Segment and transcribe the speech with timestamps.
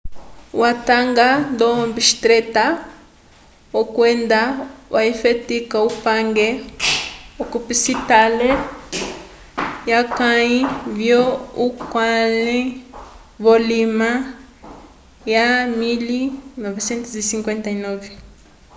[0.61, 2.65] watanga ndo obstetra
[3.95, 4.39] kwenda
[4.95, 6.45] wafetika upange
[7.49, 10.57] k'osipitale wofeka wakãyi
[10.97, 11.21] vyo
[11.63, 12.55] auckland
[13.43, 14.09] vulima
[15.33, 15.47] wa
[16.65, 18.09] 1959